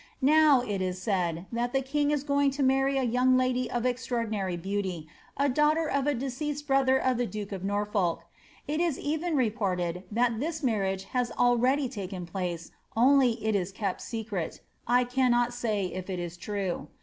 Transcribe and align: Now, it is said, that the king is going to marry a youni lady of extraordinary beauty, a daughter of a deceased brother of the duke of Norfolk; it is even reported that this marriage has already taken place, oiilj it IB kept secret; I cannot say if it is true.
Now, 0.23 0.61
it 0.63 0.81
is 0.81 0.99
said, 0.99 1.45
that 1.51 1.73
the 1.73 1.81
king 1.83 2.09
is 2.09 2.23
going 2.23 2.49
to 2.57 2.63
marry 2.63 2.97
a 2.97 3.05
youni 3.05 3.37
lady 3.37 3.69
of 3.69 3.85
extraordinary 3.85 4.57
beauty, 4.57 5.07
a 5.37 5.47
daughter 5.47 5.85
of 5.87 6.07
a 6.07 6.15
deceased 6.15 6.65
brother 6.65 6.97
of 6.97 7.17
the 7.17 7.27
duke 7.27 7.51
of 7.51 7.63
Norfolk; 7.63 8.23
it 8.67 8.79
is 8.81 8.97
even 8.97 9.35
reported 9.35 10.01
that 10.11 10.39
this 10.39 10.63
marriage 10.63 11.03
has 11.13 11.29
already 11.33 11.87
taken 11.87 12.25
place, 12.25 12.71
oiilj 12.97 13.37
it 13.43 13.55
IB 13.55 13.71
kept 13.75 14.01
secret; 14.01 14.61
I 14.87 15.03
cannot 15.03 15.53
say 15.53 15.85
if 15.93 16.09
it 16.09 16.17
is 16.17 16.35
true. 16.35 16.87